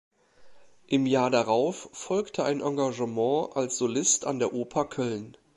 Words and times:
Im 0.87 1.05
Jahr 1.05 1.29
darauf 1.29 1.87
folgte 1.91 2.43
ein 2.43 2.61
Engagement 2.61 3.55
als 3.55 3.77
Solist 3.77 4.25
an 4.25 4.39
der 4.39 4.51
Oper 4.51 4.85
Köln. 4.85 5.37